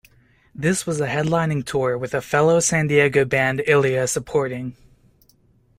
This 0.55 0.87
was 0.87 0.99
a 0.99 1.05
headlining 1.07 1.63
tour 1.63 1.95
with 1.95 2.13
fellow 2.23 2.59
San 2.59 2.87
Diego 2.87 3.23
band, 3.23 3.61
Ilya 3.67 4.07
supporting. 4.07 4.75